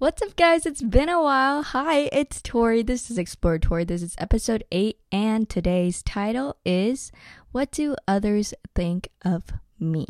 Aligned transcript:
What's 0.00 0.22
up, 0.22 0.36
guys? 0.36 0.64
It's 0.64 0.80
been 0.80 1.08
a 1.08 1.20
while. 1.20 1.64
Hi, 1.64 2.08
it's 2.12 2.40
Tori. 2.40 2.84
This 2.84 3.10
is 3.10 3.18
Explore 3.18 3.58
Tori. 3.58 3.82
This 3.82 4.00
is 4.00 4.14
episode 4.16 4.62
8, 4.70 4.96
and 5.10 5.48
today's 5.48 6.04
title 6.04 6.54
is 6.64 7.10
What 7.50 7.72
Do 7.72 7.96
Others 8.06 8.54
Think 8.76 9.08
of 9.24 9.46
Me? 9.80 10.06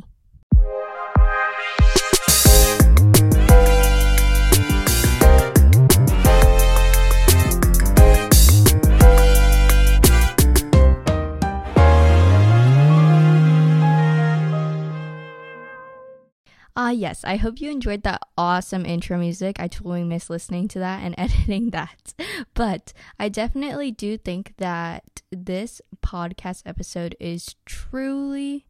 Ah, 16.89 16.93
yes, 16.93 17.23
I 17.23 17.37
hope 17.37 17.61
you 17.61 17.71
enjoyed 17.71 18.03
that 18.05 18.23
awesome 18.39 18.87
intro 18.87 19.19
music. 19.19 19.61
I 19.61 19.69
totally 19.69 20.05
miss 20.05 20.31
listening 20.31 20.69
to 20.69 20.79
that 20.79 21.03
and 21.03 21.15
editing 21.19 21.69
that. 21.69 22.15
But 22.55 22.95
I 23.19 23.29
definitely 23.29 23.91
do 23.91 24.17
think 24.17 24.55
that 24.57 25.21
this 25.31 25.83
podcast 26.03 26.63
episode 26.65 27.15
is 27.21 27.57
truly 27.67 28.65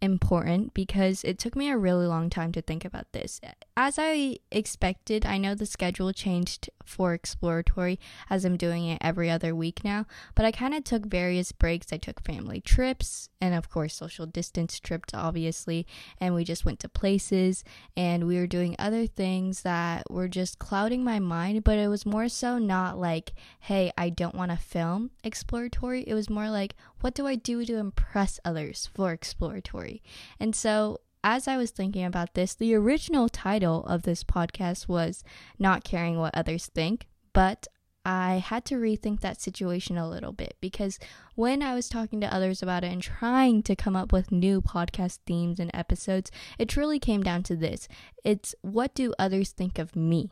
important 0.00 0.72
because 0.72 1.24
it 1.24 1.38
took 1.38 1.54
me 1.54 1.68
a 1.68 1.76
really 1.76 2.06
long 2.06 2.30
time 2.30 2.52
to 2.52 2.62
think 2.62 2.86
about 2.86 3.12
this. 3.12 3.38
As 3.76 3.98
I 3.98 4.38
expected, 4.50 5.26
I 5.26 5.36
know 5.36 5.54
the 5.54 5.66
schedule 5.66 6.14
changed 6.14 6.70
for 6.86 7.12
Explore 7.12 7.62
Tori 7.62 7.98
as 8.30 8.44
I'm 8.44 8.56
doing 8.56 8.86
it 8.86 8.98
every 9.00 9.30
other 9.30 9.54
week 9.54 9.84
now, 9.84 10.06
but 10.34 10.44
I 10.44 10.50
kind 10.50 10.74
of 10.74 10.84
took 10.84 11.06
various 11.06 11.52
breaks. 11.52 11.92
I 11.92 11.98
took 11.98 12.22
family 12.22 12.60
trips 12.60 13.28
and, 13.40 13.54
of 13.54 13.68
course, 13.68 13.94
social 13.94 14.26
distance 14.26 14.80
trips, 14.80 15.12
obviously, 15.12 15.86
and 16.20 16.34
we 16.34 16.44
just 16.44 16.64
went 16.64 16.80
to 16.80 16.88
places 16.88 17.64
and 17.96 18.26
we 18.26 18.38
were 18.38 18.46
doing 18.46 18.76
other 18.78 19.06
things 19.06 19.62
that 19.62 20.10
were 20.10 20.28
just 20.28 20.58
clouding 20.58 21.04
my 21.04 21.18
mind, 21.18 21.64
but 21.64 21.78
it 21.78 21.88
was 21.88 22.06
more 22.06 22.28
so 22.28 22.58
not 22.58 22.98
like, 22.98 23.34
hey, 23.60 23.92
I 23.98 24.08
don't 24.10 24.34
want 24.34 24.52
to 24.52 24.56
film 24.56 25.10
Explore 25.24 25.68
Tori. 25.68 26.04
It 26.06 26.14
was 26.14 26.30
more 26.30 26.48
like, 26.48 26.74
what 27.00 27.14
do 27.14 27.26
I 27.26 27.34
do 27.34 27.64
to 27.64 27.76
impress 27.76 28.40
others 28.44 28.88
for 28.94 29.12
Explore 29.12 29.60
Tori? 29.60 30.02
And 30.40 30.54
so 30.54 31.00
as 31.26 31.48
I 31.48 31.56
was 31.56 31.72
thinking 31.72 32.04
about 32.04 32.34
this, 32.34 32.54
the 32.54 32.72
original 32.76 33.28
title 33.28 33.84
of 33.86 34.02
this 34.04 34.22
podcast 34.22 34.86
was 34.86 35.24
Not 35.58 35.82
Caring 35.82 36.20
What 36.20 36.36
Others 36.36 36.66
Think, 36.66 37.08
but 37.32 37.66
I 38.04 38.36
had 38.36 38.64
to 38.66 38.76
rethink 38.76 39.22
that 39.22 39.40
situation 39.40 39.98
a 39.98 40.08
little 40.08 40.30
bit 40.30 40.56
because 40.60 41.00
when 41.34 41.64
I 41.64 41.74
was 41.74 41.88
talking 41.88 42.20
to 42.20 42.32
others 42.32 42.62
about 42.62 42.84
it 42.84 42.92
and 42.92 43.02
trying 43.02 43.64
to 43.64 43.74
come 43.74 43.96
up 43.96 44.12
with 44.12 44.30
new 44.30 44.62
podcast 44.62 45.18
themes 45.26 45.58
and 45.58 45.72
episodes, 45.74 46.30
it 46.60 46.68
truly 46.68 47.00
came 47.00 47.24
down 47.24 47.42
to 47.42 47.56
this 47.56 47.88
it's 48.22 48.54
what 48.62 48.94
do 48.94 49.12
others 49.18 49.50
think 49.50 49.80
of 49.80 49.96
me? 49.96 50.30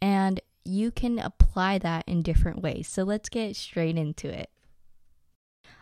And 0.00 0.40
you 0.64 0.92
can 0.92 1.18
apply 1.18 1.78
that 1.78 2.04
in 2.06 2.22
different 2.22 2.62
ways. 2.62 2.86
So 2.86 3.02
let's 3.02 3.28
get 3.28 3.56
straight 3.56 3.96
into 3.96 4.28
it. 4.28 4.48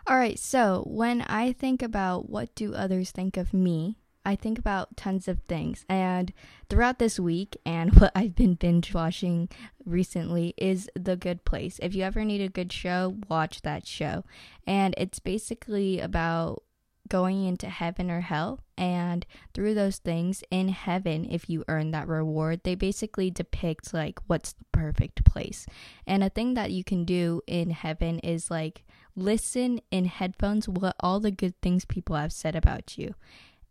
All 0.07 0.17
right, 0.17 0.39
so 0.39 0.85
when 0.87 1.21
I 1.21 1.53
think 1.53 1.83
about 1.83 2.31
what 2.31 2.55
do 2.55 2.73
others 2.73 3.11
think 3.11 3.37
of 3.37 3.53
me, 3.53 3.99
I 4.25 4.37
think 4.37 4.59
about 4.59 4.97
tons 4.97 5.29
of 5.29 5.41
things. 5.43 5.85
And 5.89 6.33
throughout 6.69 6.99
this 6.99 7.21
week, 7.21 7.57
and 7.65 7.95
what 8.01 8.13
I've 8.15 8.35
been 8.35 8.55
binge 8.55 8.95
watching 8.95 9.49
recently 9.85 10.55
is 10.57 10.89
The 10.95 11.17
Good 11.17 11.45
Place. 11.45 11.79
If 11.83 11.95
you 11.95 12.03
ever 12.03 12.25
need 12.25 12.41
a 12.41 12.49
good 12.49 12.73
show, 12.73 13.17
watch 13.29 13.63
that 13.63 13.87
show. 13.87 14.25
And 14.67 14.95
it's 14.97 15.19
basically 15.19 16.01
about 16.01 16.63
going 17.09 17.45
into 17.45 17.69
heaven 17.69 18.11
or 18.11 18.21
hell. 18.21 18.61
And 18.77 19.27
through 19.53 19.75
those 19.75 19.99
things 19.99 20.43
in 20.51 20.69
heaven, 20.69 21.27
if 21.31 21.49
you 21.49 21.65
earn 21.69 21.91
that 21.91 22.09
reward, 22.09 22.61
they 22.65 22.75
basically 22.75 23.31
depict 23.31 23.93
like 23.93 24.19
what's 24.27 24.53
the 24.53 24.65
perfect 24.73 25.25
place. 25.25 25.67
And 26.07 26.25
a 26.25 26.31
thing 26.31 26.55
that 26.55 26.71
you 26.71 26.83
can 26.83 27.05
do 27.05 27.43
in 27.47 27.71
heaven 27.71 28.19
is 28.21 28.51
like 28.51 28.85
listen 29.17 29.81
in 29.91 30.07
headphones 30.07 30.69
what 30.69 30.97
all 31.01 31.21
the 31.21 31.31
good 31.31 31.61
things 31.61 31.85
people 31.85 32.17
have 32.17 32.33
said 32.33 32.57
about 32.57 32.99
you. 32.99 33.15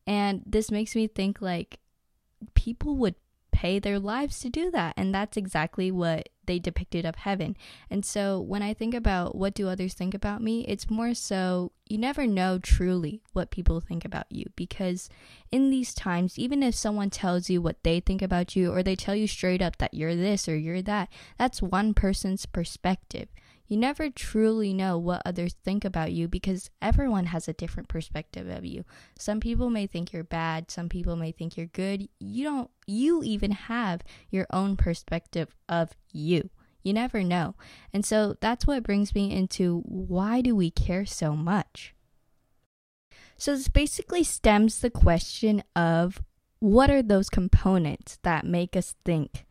And 0.06 0.42
this 0.46 0.72
makes 0.72 0.96
me 0.96 1.08
think 1.08 1.42
like 1.42 1.80
people 2.56 2.96
would 2.98 3.16
pay 3.54 3.80
their 3.80 4.00
lives 4.00 4.40
to 4.40 4.50
do 4.50 4.72
that. 4.72 4.94
And 4.98 5.14
that's 5.14 5.38
exactly 5.38 5.92
what 5.92 6.30
they 6.46 6.60
depicted 6.60 7.06
of 7.06 7.16
heaven. 7.16 7.56
And 7.90 8.04
so 8.04 8.40
when 8.40 8.62
I 8.62 8.74
think 8.74 8.94
about 8.94 9.36
what 9.36 9.54
do 9.54 9.70
others 9.70 9.94
think 9.94 10.14
about 10.14 10.42
me, 10.42 10.66
it's 10.68 10.90
more 10.90 11.14
so 11.14 11.72
you 11.88 11.98
never 11.98 12.28
know 12.28 12.60
truly 12.60 13.22
what 13.32 13.52
people 13.52 13.80
think 13.80 14.04
about 14.04 14.26
you 14.30 14.46
because 14.56 15.08
in 15.52 15.70
these 15.70 15.94
times, 15.94 16.38
even 16.38 16.64
if 16.64 16.76
someone 16.76 17.10
tells 17.10 17.50
you 17.50 17.62
what 17.62 17.84
they 17.84 18.00
think 18.00 18.22
about 18.22 18.56
you 18.56 18.74
or 18.74 18.84
they 18.84 18.96
tell 18.96 19.16
you 19.16 19.28
straight 19.28 19.62
up 19.62 19.78
that 19.78 19.94
you're 19.94 20.16
this 20.16 20.50
or 20.50 20.58
you're 20.58 20.82
that, 20.82 21.08
that's 21.38 21.62
one 21.62 21.94
person's 21.94 22.46
perspective 22.46 23.30
you 23.74 23.80
never 23.80 24.12
truly 24.12 24.72
know 24.72 25.00
what 25.00 25.24
others 25.26 25.56
think 25.66 25.84
about 25.84 26.12
you 26.12 26.28
because 26.28 26.70
everyone 26.80 27.26
has 27.26 27.48
a 27.48 27.54
different 27.54 27.90
perspective 27.90 28.48
of 28.48 28.64
you. 28.64 28.86
Some 29.18 29.40
people 29.40 29.72
may 29.72 29.88
think 29.88 30.14
you're 30.14 30.24
bad, 30.24 30.70
some 30.70 30.90
people 30.90 31.16
may 31.16 31.32
think 31.32 31.58
you're 31.58 31.66
good. 31.66 32.08
You 32.20 32.44
don't 32.44 32.70
you 32.86 33.24
even 33.24 33.50
have 33.50 34.02
your 34.30 34.46
own 34.52 34.78
perspective 34.78 35.56
of 35.68 35.90
you. 36.12 36.52
You 36.84 36.94
never 36.94 37.24
know. 37.24 37.56
And 37.92 38.06
so 38.06 38.36
that's 38.40 38.68
what 38.68 38.84
brings 38.84 39.16
me 39.16 39.36
into 39.36 39.80
why 39.86 40.42
do 40.42 40.56
we 40.56 40.70
care 40.70 41.08
so 41.08 41.36
much? 41.36 41.96
So 43.38 43.56
this 43.56 43.70
basically 43.70 44.24
stems 44.24 44.82
the 44.82 44.92
question 44.92 45.64
of 45.76 46.22
what 46.60 46.92
are 46.92 47.02
those 47.02 47.28
components 47.28 48.20
that 48.22 48.46
make 48.46 48.76
us 48.76 48.94
think 49.04 49.48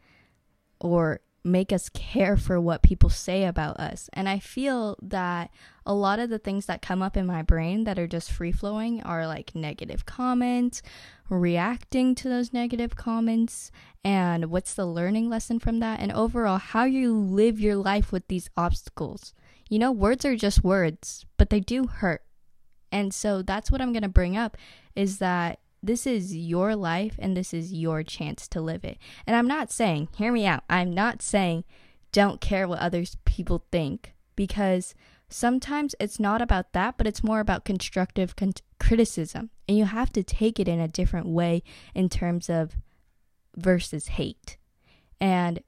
or 0.78 1.22
make 1.44 1.72
us 1.72 1.88
care 1.88 2.36
for 2.36 2.60
what 2.60 2.82
people 2.82 3.10
say 3.10 3.44
about 3.44 3.78
us. 3.78 4.08
And 4.12 4.28
I 4.28 4.38
feel 4.38 4.96
that 5.02 5.50
a 5.84 5.94
lot 5.94 6.20
of 6.20 6.30
the 6.30 6.38
things 6.38 6.66
that 6.66 6.82
come 6.82 7.02
up 7.02 7.16
in 7.16 7.26
my 7.26 7.42
brain 7.42 7.84
that 7.84 7.98
are 7.98 8.06
just 8.06 8.30
free 8.30 8.52
flowing 8.52 9.02
are 9.02 9.26
like 9.26 9.54
negative 9.54 10.06
comments, 10.06 10.82
reacting 11.28 12.14
to 12.14 12.28
those 12.28 12.52
negative 12.52 12.94
comments, 12.94 13.72
and 14.04 14.46
what's 14.50 14.74
the 14.74 14.86
learning 14.86 15.28
lesson 15.28 15.58
from 15.58 15.80
that, 15.80 15.98
and 16.00 16.12
overall 16.12 16.58
how 16.58 16.84
you 16.84 17.12
live 17.12 17.58
your 17.58 17.76
life 17.76 18.12
with 18.12 18.28
these 18.28 18.50
obstacles. 18.56 19.34
You 19.68 19.78
know, 19.78 19.90
words 19.90 20.24
are 20.24 20.36
just 20.36 20.62
words, 20.62 21.26
but 21.36 21.50
they 21.50 21.60
do 21.60 21.86
hurt. 21.86 22.22
And 22.92 23.12
so 23.12 23.42
that's 23.42 23.70
what 23.70 23.80
I'm 23.80 23.92
going 23.92 24.02
to 24.02 24.08
bring 24.08 24.36
up 24.36 24.56
is 24.94 25.18
that 25.18 25.58
this 25.82 26.06
is 26.06 26.34
your 26.36 26.76
life 26.76 27.16
and 27.18 27.36
this 27.36 27.52
is 27.52 27.72
your 27.72 28.02
chance 28.02 28.46
to 28.48 28.60
live 28.60 28.84
it. 28.84 28.98
And 29.26 29.34
I'm 29.34 29.48
not 29.48 29.72
saying, 29.72 30.08
hear 30.16 30.32
me 30.32 30.46
out, 30.46 30.62
I'm 30.70 30.92
not 30.92 31.22
saying 31.22 31.64
don't 32.12 32.40
care 32.40 32.68
what 32.68 32.78
other 32.78 33.04
people 33.24 33.64
think 33.72 34.14
because 34.36 34.94
sometimes 35.28 35.94
it's 35.98 36.20
not 36.20 36.42
about 36.42 36.72
that, 36.72 36.96
but 36.98 37.06
it's 37.06 37.24
more 37.24 37.40
about 37.40 37.64
constructive 37.64 38.36
con- 38.36 38.52
criticism. 38.78 39.50
And 39.68 39.78
you 39.78 39.86
have 39.86 40.12
to 40.12 40.22
take 40.22 40.60
it 40.60 40.68
in 40.68 40.78
a 40.78 40.88
different 40.88 41.26
way 41.26 41.62
in 41.94 42.08
terms 42.08 42.48
of 42.50 42.76
versus 43.56 44.08
hate. 44.08 44.58
And 45.20 45.62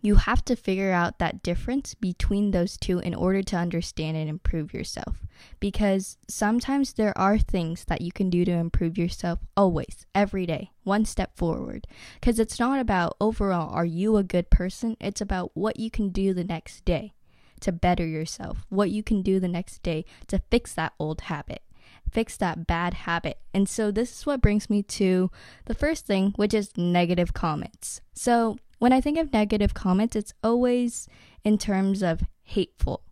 you 0.00 0.16
have 0.16 0.44
to 0.44 0.56
figure 0.56 0.92
out 0.92 1.18
that 1.18 1.42
difference 1.42 1.94
between 1.94 2.50
those 2.50 2.76
two 2.76 2.98
in 3.00 3.14
order 3.14 3.42
to 3.42 3.56
understand 3.56 4.16
and 4.16 4.28
improve 4.28 4.72
yourself. 4.72 5.26
Because 5.60 6.16
sometimes 6.28 6.92
there 6.92 7.16
are 7.18 7.38
things 7.38 7.84
that 7.86 8.00
you 8.00 8.12
can 8.12 8.30
do 8.30 8.44
to 8.44 8.52
improve 8.52 8.96
yourself 8.96 9.40
always, 9.56 10.06
every 10.14 10.46
day, 10.46 10.70
one 10.84 11.04
step 11.04 11.36
forward. 11.36 11.86
Because 12.20 12.38
it's 12.38 12.60
not 12.60 12.78
about 12.78 13.16
overall, 13.20 13.72
are 13.74 13.84
you 13.84 14.16
a 14.16 14.22
good 14.22 14.50
person? 14.50 14.96
It's 15.00 15.20
about 15.20 15.50
what 15.54 15.78
you 15.78 15.90
can 15.90 16.10
do 16.10 16.32
the 16.32 16.44
next 16.44 16.84
day 16.84 17.14
to 17.60 17.72
better 17.72 18.06
yourself, 18.06 18.66
what 18.68 18.90
you 18.90 19.02
can 19.02 19.22
do 19.22 19.40
the 19.40 19.48
next 19.48 19.82
day 19.82 20.04
to 20.28 20.40
fix 20.50 20.74
that 20.74 20.92
old 20.98 21.22
habit 21.22 21.62
fix 22.10 22.36
that 22.38 22.66
bad 22.66 22.94
habit. 22.94 23.38
And 23.52 23.68
so 23.68 23.90
this 23.90 24.18
is 24.18 24.26
what 24.26 24.40
brings 24.40 24.70
me 24.70 24.82
to 24.84 25.30
the 25.66 25.74
first 25.74 26.06
thing, 26.06 26.32
which 26.36 26.54
is 26.54 26.76
negative 26.76 27.34
comments. 27.34 28.00
So 28.14 28.56
when 28.78 28.92
I 28.92 29.00
think 29.00 29.18
of 29.18 29.32
negative 29.32 29.74
comments, 29.74 30.16
it's 30.16 30.34
always 30.42 31.08
in 31.44 31.58
terms 31.58 32.02
of 32.02 32.22
hateful. 32.42 33.02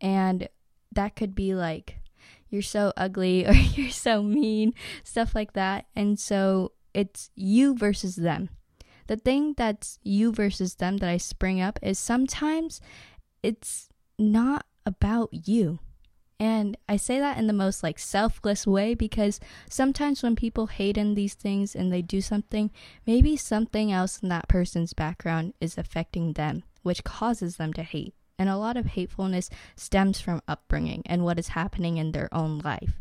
And 0.00 0.48
that 0.92 1.16
could 1.16 1.34
be 1.34 1.54
like, 1.54 1.98
you're 2.48 2.62
so 2.62 2.92
ugly 2.96 3.46
or 3.48 3.52
you're 3.52 3.90
so 3.90 4.22
mean, 4.22 4.74
stuff 5.04 5.34
like 5.34 5.52
that. 5.52 5.86
And 5.94 6.18
so 6.18 6.72
it's 6.94 7.30
you 7.34 7.74
versus 7.76 8.16
them. 8.16 8.50
The 9.06 9.16
thing 9.16 9.54
that's 9.56 9.98
you 10.02 10.32
versus 10.32 10.74
them 10.74 10.98
that 10.98 11.08
I 11.08 11.16
spring 11.16 11.60
up 11.60 11.78
is 11.82 11.98
sometimes 11.98 12.80
it's 13.42 13.88
not 14.18 14.66
about 14.84 15.30
you. 15.32 15.78
And 16.40 16.76
I 16.88 16.96
say 16.96 17.18
that 17.18 17.36
in 17.36 17.48
the 17.48 17.52
most 17.52 17.82
like 17.82 17.98
selfless 17.98 18.66
way 18.66 18.94
because 18.94 19.40
sometimes 19.68 20.22
when 20.22 20.36
people 20.36 20.68
hate 20.68 20.96
in 20.96 21.14
these 21.14 21.34
things 21.34 21.74
and 21.74 21.92
they 21.92 22.02
do 22.02 22.20
something, 22.20 22.70
maybe 23.06 23.36
something 23.36 23.90
else 23.90 24.20
in 24.20 24.28
that 24.28 24.48
person's 24.48 24.92
background 24.92 25.54
is 25.60 25.76
affecting 25.76 26.34
them, 26.34 26.62
which 26.82 27.02
causes 27.02 27.56
them 27.56 27.72
to 27.72 27.82
hate. 27.82 28.14
And 28.38 28.48
a 28.48 28.56
lot 28.56 28.76
of 28.76 28.86
hatefulness 28.86 29.50
stems 29.74 30.20
from 30.20 30.42
upbringing 30.46 31.02
and 31.06 31.24
what 31.24 31.40
is 31.40 31.48
happening 31.48 31.96
in 31.96 32.12
their 32.12 32.32
own 32.32 32.58
life. 32.58 33.00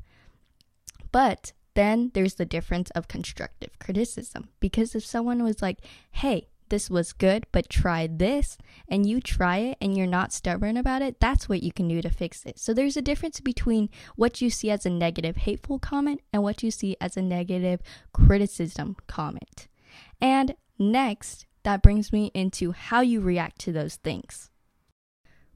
But 1.11 1.53
then 1.75 2.09
there's 2.15 2.35
the 2.35 2.45
difference 2.45 2.89
of 2.91 3.07
constructive 3.07 3.77
criticism 3.77 4.49
because 4.59 4.95
if 4.95 5.05
someone 5.05 5.43
was 5.43 5.61
like, 5.61 5.81
hey, 6.09 6.47
this 6.69 6.89
was 6.89 7.13
good, 7.13 7.45
but 7.51 7.69
try 7.69 8.07
this, 8.07 8.57
and 8.87 9.07
you 9.07 9.21
try 9.21 9.57
it 9.57 9.77
and 9.81 9.95
you're 9.95 10.07
not 10.07 10.33
stubborn 10.33 10.77
about 10.77 11.01
it, 11.01 11.19
that's 11.19 11.47
what 11.47 11.63
you 11.63 11.71
can 11.71 11.87
do 11.87 12.01
to 12.01 12.09
fix 12.09 12.45
it. 12.45 12.59
So 12.59 12.73
there's 12.73 12.97
a 12.97 13.01
difference 13.01 13.39
between 13.39 13.89
what 14.15 14.41
you 14.41 14.49
see 14.49 14.69
as 14.69 14.85
a 14.85 14.89
negative, 14.89 15.37
hateful 15.37 15.79
comment 15.79 16.21
and 16.31 16.43
what 16.43 16.63
you 16.63 16.71
see 16.71 16.95
as 16.99 17.17
a 17.17 17.21
negative 17.21 17.81
criticism 18.13 18.95
comment. 19.07 19.67
And 20.21 20.55
next, 20.79 21.45
that 21.63 21.81
brings 21.81 22.13
me 22.13 22.31
into 22.33 22.71
how 22.71 23.01
you 23.01 23.21
react 23.21 23.59
to 23.59 23.71
those 23.71 23.95
things. 23.95 24.49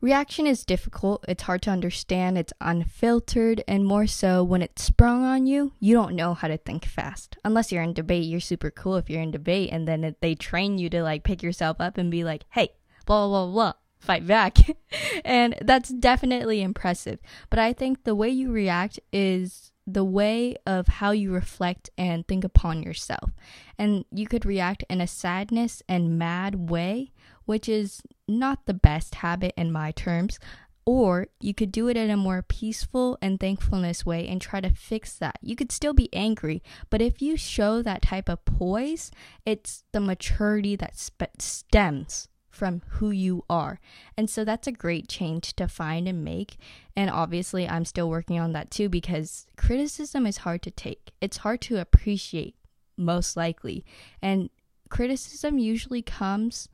Reaction 0.01 0.48
is 0.48 0.65
difficult, 0.65 1.24
it's 1.27 1.44
hard 1.44 1.62
to 1.62 1.69
understand, 1.69 2.36
it's 2.36 2.53
unfiltered, 2.59 3.63
and 3.68 3.86
more 3.86 4.07
so 4.07 4.44
when 4.44 4.63
it's 4.63 4.83
sprung 4.83 5.24
on 5.24 5.45
you, 5.45 5.74
you 5.80 5.94
don't 5.94 6.15
know 6.15 6.33
how 6.33 6.48
to 6.48 6.57
think 6.57 6.86
fast. 6.86 7.38
Unless 7.45 7.71
you're 7.71 7.83
in 7.83 7.94
debate, 7.94 8.25
you're 8.25 8.39
super 8.39 8.71
cool 8.71 8.95
if 8.95 9.12
you're 9.12 9.21
in 9.21 9.30
debate, 9.30 9.69
and 9.71 9.88
then 9.88 10.03
it, 10.03 10.19
they 10.19 10.33
train 10.33 10.80
you 10.80 10.89
to 10.89 11.03
like 11.03 11.24
pick 11.24 11.44
yourself 11.44 11.77
up 11.80 12.00
and 12.00 12.09
be 12.09 12.24
like, 12.24 12.45
hey, 12.50 12.69
blah, 13.06 13.27
blah, 13.27 13.45
blah, 13.45 13.53
blah 13.53 13.74
fight 14.01 14.25
back. 14.25 14.57
and 15.25 15.56
that's 15.62 15.89
definitely 15.89 16.62
impressive. 16.62 17.19
But 17.50 17.59
I 17.59 17.71
think 17.71 18.03
the 18.03 18.15
way 18.15 18.30
you 18.30 18.51
react 18.51 19.00
is 19.13 19.71
the 19.88 20.03
way 20.03 20.56
of 20.65 20.88
how 20.88 21.12
you 21.12 21.31
reflect 21.31 21.89
and 21.98 22.27
think 22.27 22.44
upon 22.44 22.83
yourself. 22.83 23.31
And 23.77 24.06
you 24.12 24.27
could 24.27 24.45
react 24.45 24.83
in 24.89 25.01
a 25.01 25.07
sadness 25.07 25.81
and 25.88 26.18
mad 26.18 26.69
way, 26.69 27.12
which 27.51 27.68
is 27.68 28.01
not 28.30 28.65
the 28.65 28.74
best 28.74 29.15
habit 29.15 29.53
in 29.57 29.74
my 29.74 29.92
terms. 29.92 30.39
Or 30.86 31.27
you 31.42 31.53
could 31.53 31.69
do 31.69 31.89
it 31.89 31.98
in 31.98 32.09
a 32.09 32.15
more 32.15 32.42
peaceful 32.42 33.18
and 33.21 33.38
thankfulness 33.38 34.06
way 34.06 34.25
and 34.25 34.42
try 34.42 34.62
to 34.62 34.69
fix 34.69 35.18
that. 35.18 35.38
You 35.42 35.57
could 35.57 35.69
still 35.69 35.94
be 35.94 36.07
angry, 36.13 36.63
but 36.89 37.01
if 37.01 37.21
you 37.21 37.36
show 37.36 37.81
that 37.81 38.03
type 38.03 38.30
of 38.30 38.45
poise, 38.45 39.12
it's 39.45 39.83
the 39.92 40.00
maturity 40.00 40.77
that 40.77 40.95
sp- 40.95 41.36
stems 41.39 42.30
from 42.50 42.83
who 42.88 43.12
you 43.12 43.44
are. 43.50 43.81
And 44.15 44.30
so 44.30 44.45
that's 44.45 44.68
a 44.68 44.71
great 44.71 45.09
change 45.09 45.53
to 45.57 45.68
find 45.68 46.07
and 46.07 46.24
make. 46.24 46.56
And 46.95 47.09
obviously, 47.09 47.68
I'm 47.68 47.83
still 47.83 48.09
working 48.09 48.39
on 48.39 48.53
that 48.53 48.71
too 48.71 48.88
because 48.88 49.45
criticism 49.57 50.25
is 50.25 50.38
hard 50.38 50.62
to 50.62 50.71
take, 50.71 51.12
it's 51.19 51.38
hard 51.38 51.59
to 51.63 51.81
appreciate, 51.81 52.56
most 52.95 53.36
likely. 53.36 53.83
And 54.21 54.50
criticism 54.88 55.57
usually 55.57 56.01
comes 56.01 56.69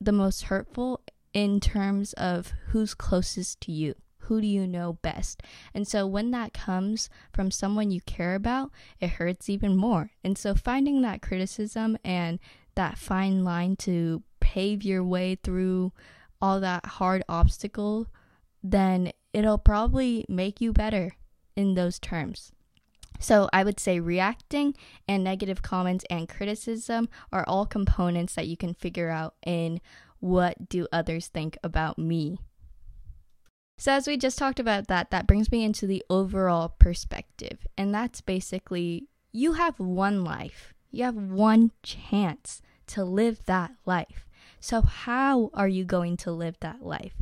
the 0.00 0.12
most 0.12 0.44
hurtful 0.44 1.00
in 1.32 1.60
terms 1.60 2.12
of 2.14 2.52
who's 2.68 2.94
closest 2.94 3.60
to 3.62 3.72
you. 3.72 3.94
Who 4.24 4.40
do 4.40 4.46
you 4.46 4.66
know 4.66 4.94
best? 5.02 5.42
And 5.74 5.86
so 5.88 6.06
when 6.06 6.30
that 6.30 6.52
comes 6.52 7.10
from 7.32 7.50
someone 7.50 7.90
you 7.90 8.00
care 8.02 8.34
about, 8.34 8.70
it 9.00 9.10
hurts 9.10 9.48
even 9.48 9.76
more. 9.76 10.12
And 10.22 10.38
so 10.38 10.54
finding 10.54 11.02
that 11.02 11.22
criticism 11.22 11.98
and 12.04 12.38
that 12.76 12.96
fine 12.96 13.44
line 13.44 13.76
to 13.76 14.22
pave 14.38 14.84
your 14.84 15.02
way 15.04 15.34
through 15.34 15.92
all 16.40 16.60
that 16.60 16.86
hard 16.86 17.22
obstacle, 17.28 18.06
then 18.62 19.12
it'll 19.32 19.58
probably 19.58 20.24
make 20.28 20.60
you 20.60 20.72
better 20.72 21.16
in 21.56 21.74
those 21.74 21.98
terms. 21.98 22.52
So 23.20 23.48
I 23.52 23.62
would 23.62 23.78
say 23.78 24.00
reacting 24.00 24.74
and 25.06 25.22
negative 25.22 25.62
comments 25.62 26.04
and 26.10 26.28
criticism 26.28 27.08
are 27.32 27.44
all 27.46 27.66
components 27.66 28.34
that 28.34 28.48
you 28.48 28.56
can 28.56 28.74
figure 28.74 29.10
out 29.10 29.34
in 29.46 29.80
what 30.18 30.68
do 30.68 30.88
others 30.90 31.28
think 31.28 31.56
about 31.62 31.98
me. 31.98 32.38
So 33.78 33.92
as 33.92 34.06
we 34.06 34.16
just 34.16 34.38
talked 34.38 34.58
about 34.58 34.88
that, 34.88 35.10
that 35.10 35.26
brings 35.26 35.52
me 35.52 35.64
into 35.64 35.86
the 35.86 36.04
overall 36.10 36.74
perspective. 36.78 37.66
And 37.78 37.94
that's 37.94 38.20
basically 38.20 39.06
you 39.32 39.52
have 39.52 39.78
one 39.78 40.24
life. 40.24 40.74
You 40.90 41.04
have 41.04 41.14
one 41.14 41.70
chance 41.82 42.60
to 42.88 43.04
live 43.04 43.44
that 43.46 43.72
life. 43.86 44.26
So 44.60 44.82
how 44.82 45.50
are 45.54 45.68
you 45.68 45.84
going 45.84 46.16
to 46.18 46.32
live 46.32 46.56
that 46.60 46.82
life? 46.82 47.14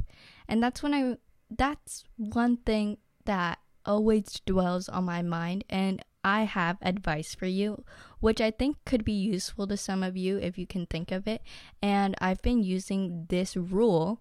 And 0.49 0.63
that's 0.63 0.83
when 0.83 0.95
I 0.95 1.17
that's 1.51 2.05
one 2.17 2.57
thing 2.57 2.99
that 3.25 3.59
always 3.89 4.41
dwells 4.47 4.89
on 4.89 5.05
my 5.05 5.23
mind, 5.23 5.65
and 5.69 6.05
I 6.23 6.43
have 6.43 6.77
advice 6.83 7.35
for 7.35 7.47
you, 7.47 7.85
which 8.21 8.41
I 8.41 8.51
think 8.51 8.77
could 8.85 9.05
be 9.05 9.13
useful 9.13 9.67
to 9.67 9.77
some 9.77 10.03
of 10.03 10.17
you 10.17 10.37
if 10.37 10.59
you 10.59 10.67
can 10.67 10.87
think 10.87 11.11
of 11.11 11.27
it. 11.27 11.43
And 11.83 12.15
I've 12.21 12.43
been 12.43 12.63
using 12.63 13.27
this 13.29 13.57
rule 13.57 14.21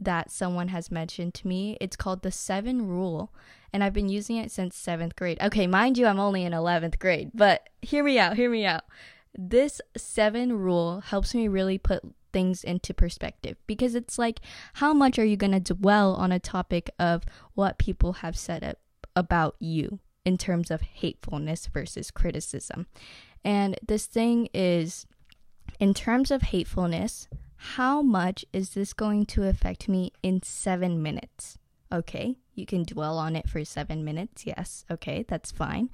that 0.00 0.30
someone 0.30 0.68
has 0.68 0.90
mentioned 0.90 1.34
to 1.34 1.48
me. 1.48 1.76
It's 1.80 1.96
called 1.96 2.22
the 2.22 2.32
seven 2.32 2.86
rule, 2.86 3.32
and 3.72 3.82
I've 3.84 3.92
been 3.92 4.08
using 4.08 4.36
it 4.36 4.50
since 4.50 4.76
seventh 4.76 5.16
grade. 5.16 5.38
Okay, 5.40 5.66
mind 5.66 5.96
you, 5.96 6.06
I'm 6.06 6.20
only 6.20 6.44
in 6.44 6.52
11th 6.52 6.98
grade, 6.98 7.30
but 7.34 7.68
hear 7.82 8.02
me 8.02 8.18
out, 8.18 8.36
hear 8.36 8.50
me 8.50 8.64
out. 8.64 8.82
This 9.36 9.80
seven 9.96 10.58
rule 10.58 11.00
helps 11.00 11.34
me 11.34 11.46
really 11.46 11.78
put 11.78 12.02
things 12.32 12.64
into 12.64 12.92
perspective 12.92 13.56
because 13.66 13.94
it's 13.94 14.18
like, 14.18 14.40
how 14.74 14.92
much 14.92 15.18
are 15.18 15.24
you 15.24 15.36
going 15.36 15.52
to 15.52 15.74
dwell 15.74 16.14
on 16.14 16.32
a 16.32 16.38
topic 16.38 16.90
of 16.98 17.24
what 17.54 17.78
people 17.78 18.14
have 18.14 18.36
said 18.36 18.62
about 19.16 19.56
you 19.58 20.00
in 20.24 20.36
terms 20.36 20.70
of 20.70 20.82
hatefulness 20.82 21.66
versus 21.66 22.10
criticism. 22.10 22.86
And 23.44 23.78
this 23.86 24.06
thing 24.06 24.48
is, 24.52 25.06
in 25.80 25.94
terms 25.94 26.30
of 26.30 26.42
hatefulness, 26.42 27.28
how 27.56 28.02
much 28.02 28.44
is 28.52 28.70
this 28.70 28.92
going 28.92 29.26
to 29.26 29.48
affect 29.48 29.88
me 29.88 30.12
in 30.22 30.42
seven 30.42 31.02
minutes? 31.02 31.58
Okay, 31.90 32.36
you 32.54 32.66
can 32.66 32.84
dwell 32.84 33.18
on 33.18 33.34
it 33.34 33.48
for 33.48 33.64
seven 33.64 34.04
minutes. 34.04 34.44
Yes, 34.46 34.84
okay, 34.90 35.24
that's 35.26 35.50
fine. 35.50 35.90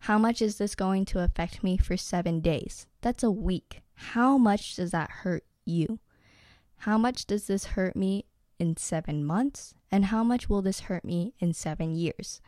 How 0.00 0.18
much 0.18 0.40
is 0.40 0.58
this 0.58 0.74
going 0.74 1.04
to 1.06 1.20
affect 1.20 1.62
me 1.62 1.76
for 1.76 1.96
seven 1.96 2.40
days? 2.40 2.86
That's 3.02 3.22
a 3.22 3.30
week. 3.30 3.82
How 3.94 4.38
much 4.38 4.76
does 4.76 4.90
that 4.92 5.10
hurt 5.10 5.44
you? 5.64 5.98
How 6.78 6.98
much 6.98 7.26
does 7.26 7.46
this 7.46 7.64
hurt 7.64 7.94
me 7.94 8.24
in 8.62 8.76
seven 8.76 9.24
months? 9.24 9.74
And 9.90 10.06
how 10.06 10.22
much 10.22 10.48
will 10.48 10.62
this 10.62 10.80
hurt 10.80 11.04
me 11.04 11.34
in 11.40 11.52
seven 11.52 11.94
years? 11.94 12.40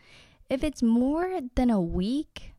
If 0.48 0.62
it's 0.62 0.82
more 0.82 1.40
than 1.56 1.68
a 1.68 1.80
week, 1.80 2.54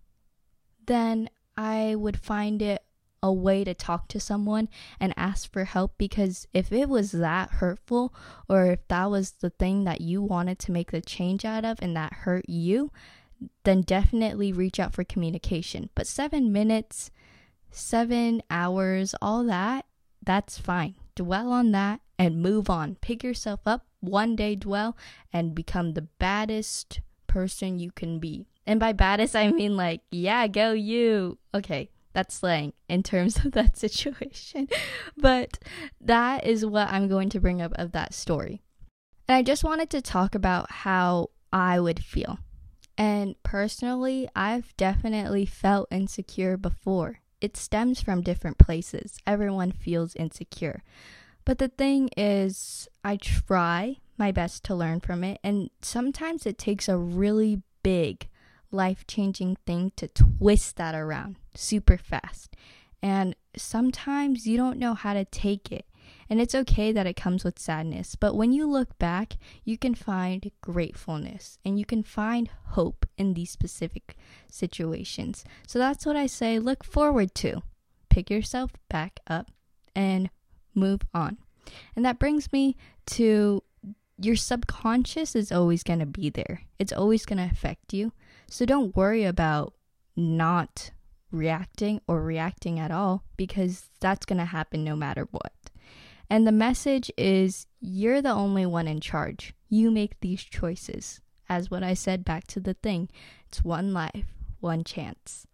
then 0.86 1.30
I 1.56 1.96
would 1.96 2.20
find 2.20 2.62
it 2.62 2.84
a 3.24 3.32
way 3.32 3.64
to 3.64 3.74
talk 3.74 4.08
to 4.10 4.20
someone 4.20 4.70
and 5.00 5.14
ask 5.18 5.52
for 5.52 5.64
help 5.64 5.98
because 5.98 6.48
if 6.54 6.72
it 6.72 6.90
was 6.90 7.12
that 7.12 7.50
hurtful 7.50 8.14
or 8.48 8.68
if 8.68 8.88
that 8.90 9.10
was 9.10 9.32
the 9.32 9.50
thing 9.50 9.86
that 9.86 10.02
you 10.02 10.22
wanted 10.22 10.60
to 10.60 10.72
make 10.72 10.92
the 10.92 11.02
change 11.02 11.46
out 11.46 11.66
of 11.66 11.80
and 11.82 11.96
that 11.96 12.14
hurt 12.14 12.48
you, 12.48 12.92
then 13.64 13.82
definitely 13.82 14.52
reach 14.52 14.80
out 14.80 14.94
for 14.94 15.04
communication. 15.04 15.90
But 15.96 16.06
seven 16.06 16.52
minutes, 16.52 17.10
seven 17.72 18.44
hours, 18.52 19.16
all 19.22 19.44
that, 19.46 19.86
that's 20.22 20.60
fine. 20.60 20.96
Dwell 21.16 21.52
on 21.52 21.72
that 21.72 22.02
and 22.20 22.42
move 22.42 22.70
on. 22.70 22.96
Pick 23.02 23.24
yourself 23.24 23.62
up, 23.66 23.86
one 24.00 24.36
day 24.36 24.56
dwell, 24.56 24.98
and 25.32 25.56
become 25.56 25.94
the 25.94 26.08
baddest 26.20 27.02
person 27.28 27.80
you 27.80 27.92
can 27.92 28.20
be. 28.20 28.48
And 28.68 28.80
by 28.80 28.94
baddest, 28.94 29.36
I 29.36 29.52
mean 29.52 29.78
like, 29.78 30.02
yeah, 30.12 30.48
go 30.48 30.74
you. 30.74 31.38
Okay, 31.54 31.90
that's 32.14 32.36
slang 32.36 32.74
in 32.90 33.04
terms 33.04 33.38
of 33.46 33.52
that 33.52 33.78
situation. 33.78 34.68
but 35.18 35.60
that 36.02 36.46
is 36.46 36.66
what 36.66 36.90
I'm 36.90 37.08
going 37.08 37.30
to 37.30 37.40
bring 37.40 37.62
up 37.62 37.74
of 37.76 37.92
that 37.92 38.14
story. 38.14 38.62
And 39.28 39.36
I 39.36 39.44
just 39.44 39.64
wanted 39.64 39.90
to 39.92 40.02
talk 40.02 40.36
about 40.36 40.72
how 40.72 41.30
I 41.52 41.80
would 41.80 42.04
feel. 42.04 42.40
And 42.98 43.36
personally, 43.44 44.30
I've 44.36 44.76
definitely 44.78 45.46
felt 45.46 45.88
insecure 45.92 46.58
before. 46.58 47.20
It 47.46 47.56
stems 47.56 48.02
from 48.02 48.22
different 48.22 48.58
places. 48.58 49.20
Everyone 49.28 49.72
feels 49.72 50.16
insecure. 50.16 50.82
But 51.46 51.60
the 51.60 51.68
thing 51.68 52.10
is, 52.18 52.88
I 53.04 53.18
try 53.18 53.98
my 54.18 54.32
best 54.32 54.64
to 54.64 54.74
learn 54.74 55.00
from 55.00 55.24
it. 55.24 55.40
And 55.44 55.70
sometimes 55.80 56.48
it 56.48 56.58
takes 56.58 56.90
a 56.90 56.98
really 56.98 57.62
big, 57.84 58.30
life 58.72 59.06
changing 59.06 59.58
thing 59.64 59.92
to 59.98 60.08
twist 60.08 60.78
that 60.78 60.96
around 60.96 61.36
super 61.54 62.00
fast. 62.00 62.56
And 63.04 63.36
sometimes 63.56 64.48
you 64.48 64.58
don't 64.58 64.80
know 64.80 64.96
how 64.96 65.14
to 65.14 65.24
take 65.26 65.72
it. 65.72 65.86
And 66.30 66.42
it's 66.42 66.56
okay 66.56 66.92
that 66.92 67.06
it 67.06 67.16
comes 67.16 67.44
with 67.44 67.60
sadness. 67.60 68.16
But 68.16 68.36
when 68.36 68.52
you 68.52 68.68
look 68.68 68.98
back, 68.98 69.38
you 69.64 69.78
can 69.78 69.94
find 69.94 70.52
gratefulness 70.62 71.60
and 71.64 71.78
you 71.78 71.86
can 71.86 72.04
find 72.04 72.50
hope 72.70 73.06
in 73.18 73.34
these 73.34 73.52
specific 73.52 74.16
situations. 74.50 75.46
So 75.68 75.78
that's 75.80 76.06
what 76.06 76.16
I 76.16 76.26
say 76.26 76.60
look 76.60 76.84
forward 76.84 77.36
to. 77.36 77.62
Pick 78.10 78.30
yourself 78.30 78.72
back 78.90 79.20
up 79.28 79.52
and 79.96 80.30
move 80.74 81.02
on. 81.14 81.38
And 81.96 82.06
that 82.06 82.20
brings 82.20 82.52
me 82.52 82.76
to 83.08 83.62
your 84.18 84.36
subconscious 84.36 85.36
is 85.36 85.52
always 85.52 85.84
going 85.84 86.00
to 86.00 86.06
be 86.06 86.30
there. 86.30 86.62
It's 86.80 86.94
always 86.94 87.26
going 87.26 87.38
to 87.38 87.52
affect 87.52 87.94
you. 87.94 88.14
So 88.50 88.66
don't 88.66 88.96
worry 88.96 89.26
about 89.26 89.74
not 90.16 90.92
reacting 91.32 92.02
or 92.08 92.22
reacting 92.22 92.80
at 92.80 92.92
all 92.92 93.24
because 93.36 93.90
that's 94.00 94.26
going 94.26 94.38
to 94.38 94.46
happen 94.46 94.84
no 94.84 94.96
matter 94.96 95.28
what. 95.32 95.52
And 96.30 96.48
the 96.48 96.52
message 96.52 97.12
is 97.18 97.68
you're 97.80 98.22
the 98.22 98.32
only 98.32 98.66
one 98.66 98.88
in 98.88 99.00
charge. 99.00 99.54
You 99.70 99.92
make 99.92 100.20
these 100.20 100.44
choices. 100.44 101.22
As 101.48 101.70
what 101.70 101.84
I 101.84 101.94
said 101.94 102.26
back 102.26 102.48
to 102.48 102.60
the 102.60 102.74
thing, 102.74 103.10
it's 103.48 103.64
one 103.64 103.94
life, 103.94 104.26
one 104.60 104.84
chance. 104.84 105.46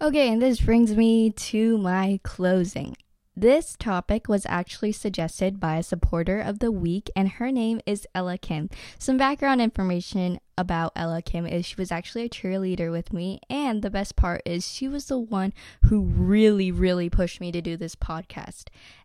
Okay, 0.00 0.32
and 0.32 0.40
this 0.40 0.60
brings 0.60 0.96
me 0.96 1.30
to 1.30 1.76
my 1.78 2.20
closing. 2.22 2.96
This 3.36 3.76
topic 3.78 4.28
was 4.28 4.44
actually 4.48 4.90
suggested 4.90 5.60
by 5.60 5.76
a 5.76 5.84
supporter 5.84 6.40
of 6.40 6.58
the 6.58 6.72
week, 6.72 7.08
and 7.14 7.28
her 7.28 7.52
name 7.52 7.80
is 7.86 8.06
Ella 8.12 8.36
Kim. 8.36 8.68
Some 8.98 9.16
background 9.16 9.62
information 9.62 10.40
about 10.58 10.92
Ella 10.96 11.22
Kim 11.22 11.46
is 11.46 11.64
she 11.64 11.76
was 11.76 11.92
actually 11.92 12.24
a 12.24 12.28
cheerleader 12.28 12.90
with 12.90 13.12
me, 13.12 13.40
and 13.48 13.82
the 13.82 13.90
best 13.90 14.16
part 14.16 14.42
is 14.44 14.66
she 14.68 14.88
was 14.88 15.06
the 15.06 15.18
one 15.18 15.52
who 15.84 16.00
really, 16.00 16.72
really 16.72 17.08
pushed 17.08 17.40
me 17.40 17.52
to 17.52 17.62
do 17.62 17.76
this 17.76 17.94
podcast. 17.94 18.64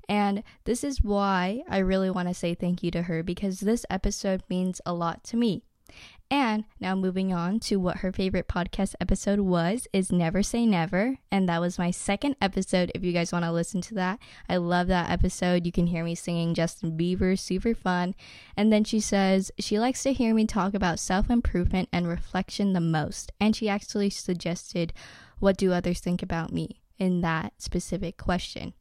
And 0.10 0.42
this 0.64 0.84
is 0.84 1.04
why 1.04 1.62
I 1.70 1.78
really 1.78 2.10
want 2.10 2.28
to 2.28 2.34
say 2.34 2.56
thank 2.56 2.82
you 2.82 2.90
to 2.92 3.04
her 3.04 3.22
because 3.22 3.60
this 3.60 3.86
episode 3.92 4.42
means 4.50 4.82
a 4.88 4.94
lot 4.94 5.24
to 5.26 5.38
me. 5.38 5.65
And 6.32 6.66
now 6.80 6.96
moving 6.96 7.32
on 7.34 7.60
to 7.62 7.76
what 7.76 7.98
her 7.98 8.12
favorite 8.12 8.48
podcast 8.48 8.96
episode 9.00 9.40
was 9.42 9.88
is 9.94 10.12
Never 10.12 10.42
Say 10.42 10.66
Never. 10.66 11.20
And 11.32 11.48
that 11.48 11.62
was 11.62 11.78
my 11.78 11.92
second 11.92 12.36
episode 12.42 12.92
if 12.96 13.04
you 13.04 13.14
guys 13.14 13.32
want 13.32 13.46
to 13.46 13.52
listen 13.52 13.80
to 13.82 13.94
that. 13.96 14.20
I 14.50 14.58
love 14.58 14.88
that 14.88 15.12
episode. 15.12 15.66
You 15.66 15.72
can 15.72 15.88
hear 15.88 16.04
me 16.04 16.16
singing 16.16 16.56
Justin 16.56 16.98
Bieber, 16.98 17.38
super 17.38 17.76
fun. 17.76 18.16
And 18.58 18.74
then 18.74 18.84
she 18.84 19.00
says 19.00 19.52
she 19.60 19.78
likes 19.80 20.02
to 20.04 20.14
hear 20.14 20.34
me 20.34 20.48
talk 20.48 20.74
about 20.74 21.00
self 21.00 21.30
improvement 21.30 21.90
and 21.92 22.08
reflection 22.08 22.74
the 22.74 22.82
most. 22.82 23.32
And 23.40 23.56
she 23.56 23.70
actually 23.70 24.10
suggested, 24.10 24.94
What 25.40 25.58
do 25.58 25.72
others 25.72 26.00
think 26.00 26.24
about 26.24 26.52
me? 26.52 26.82
in 26.98 27.22
that 27.22 27.54
specific 27.58 28.18
question. 28.18 28.74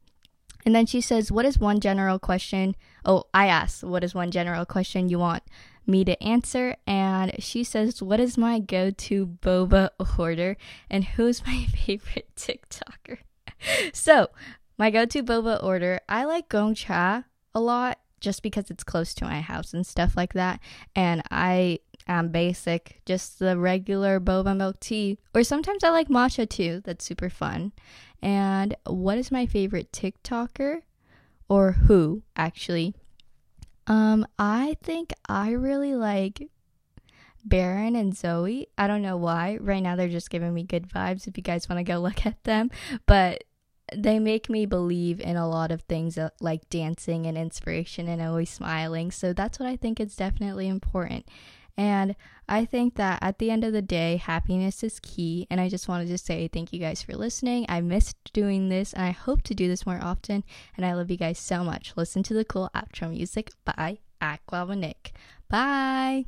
And 0.65 0.73
then 0.73 0.85
she 0.85 0.99
says, 0.99 1.31
What 1.31 1.45
is 1.45 1.59
one 1.59 1.79
general 1.79 2.17
question? 2.17 2.75
Oh, 3.03 3.25
I 3.33 3.47
asked, 3.47 3.83
What 3.83 4.03
is 4.03 4.15
one 4.15 4.31
general 4.31 4.65
question 4.65 5.09
you 5.09 5.19
want 5.19 5.43
me 5.87 6.05
to 6.05 6.21
answer? 6.23 6.75
And 6.87 7.35
she 7.39 7.63
says, 7.63 8.01
What 8.01 8.19
is 8.19 8.37
my 8.37 8.59
go 8.59 8.91
to 8.91 9.27
boba 9.27 9.89
order? 10.17 10.57
And 10.89 11.03
who's 11.03 11.45
my 11.45 11.65
favorite 11.85 12.29
TikToker? 12.35 13.19
so, 13.93 14.29
my 14.77 14.91
go 14.91 15.05
to 15.05 15.23
boba 15.23 15.63
order, 15.63 15.99
I 16.09 16.25
like 16.25 16.49
Gongcha 16.49 17.25
a 17.53 17.59
lot 17.59 17.99
just 18.19 18.43
because 18.43 18.69
it's 18.69 18.83
close 18.83 19.13
to 19.13 19.25
my 19.25 19.41
house 19.41 19.73
and 19.73 19.85
stuff 19.85 20.17
like 20.17 20.33
that. 20.33 20.59
And 20.95 21.21
I 21.31 21.79
am 22.07 22.29
basic, 22.29 23.01
just 23.05 23.39
the 23.39 23.57
regular 23.57 24.19
boba 24.19 24.55
milk 24.55 24.79
tea. 24.79 25.19
Or 25.33 25.43
sometimes 25.43 25.83
I 25.83 25.89
like 25.89 26.09
matcha 26.09 26.49
too. 26.49 26.81
That's 26.83 27.05
super 27.05 27.29
fun. 27.29 27.71
And 28.21 28.75
what 28.85 29.17
is 29.17 29.31
my 29.31 29.45
favorite 29.45 29.91
TikToker? 29.91 30.81
Or 31.47 31.73
who, 31.73 32.23
actually? 32.35 32.95
Um, 33.87 34.25
I 34.39 34.77
think 34.81 35.13
I 35.27 35.51
really 35.51 35.95
like 35.95 36.49
Baron 37.43 37.95
and 37.95 38.15
Zoe. 38.15 38.67
I 38.77 38.87
don't 38.87 39.01
know 39.01 39.17
why. 39.17 39.57
Right 39.61 39.81
now 39.81 39.95
they're 39.95 40.09
just 40.09 40.29
giving 40.29 40.53
me 40.53 40.63
good 40.63 40.89
vibes 40.89 41.27
if 41.27 41.37
you 41.37 41.43
guys 41.43 41.69
want 41.69 41.79
to 41.79 41.83
go 41.83 41.99
look 41.99 42.25
at 42.25 42.43
them. 42.43 42.71
But 43.05 43.43
they 43.93 44.17
make 44.17 44.49
me 44.49 44.65
believe 44.65 45.19
in 45.19 45.37
a 45.37 45.47
lot 45.47 45.71
of 45.71 45.81
things 45.83 46.17
uh, 46.17 46.29
like 46.41 46.67
dancing 46.69 47.27
and 47.27 47.37
inspiration 47.37 48.07
and 48.07 48.21
always 48.21 48.49
smiling. 48.49 49.11
So 49.11 49.31
that's 49.31 49.59
what 49.59 49.69
I 49.69 49.75
think 49.75 49.99
is 49.99 50.15
definitely 50.15 50.67
important. 50.67 51.27
And 51.77 52.15
I 52.47 52.65
think 52.65 52.95
that 52.95 53.19
at 53.21 53.39
the 53.39 53.51
end 53.51 53.63
of 53.63 53.73
the 53.73 53.81
day, 53.81 54.17
happiness 54.17 54.83
is 54.83 54.99
key. 54.99 55.47
And 55.49 55.59
I 55.59 55.67
just 55.67 55.87
wanted 55.87 56.07
to 56.07 56.17
say 56.17 56.47
thank 56.47 56.71
you 56.71 56.79
guys 56.79 57.01
for 57.01 57.13
listening. 57.13 57.65
I 57.67 57.81
missed 57.81 58.17
doing 58.33 58.69
this 58.69 58.93
and 58.93 59.03
I 59.03 59.11
hope 59.11 59.41
to 59.43 59.55
do 59.55 59.67
this 59.67 59.85
more 59.85 59.99
often. 60.01 60.43
And 60.77 60.85
I 60.85 60.93
love 60.93 61.11
you 61.11 61.17
guys 61.17 61.39
so 61.39 61.63
much. 61.63 61.93
Listen 61.95 62.23
to 62.23 62.33
the 62.33 62.45
cool 62.45 62.69
outro 62.73 63.09
music 63.09 63.51
by 63.65 63.99
Aqua 64.21 64.75
Nick. 64.75 65.13
Bye. 65.49 66.25